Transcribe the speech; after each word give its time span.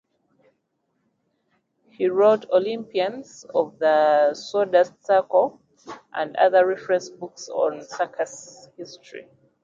He 1.91 2.07
wrote 2.09 2.47
"Olympians 2.49 3.45
of 3.53 3.77
the 3.77 4.33
Sawdust 4.33 4.93
Circle" 5.05 5.61
and 6.15 6.35
other 6.37 6.65
reference 6.65 7.11
books 7.11 7.49
on 7.49 7.83
circus 7.83 8.69
history. 8.77 9.27